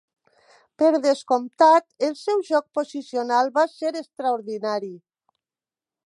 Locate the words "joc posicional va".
2.47-3.65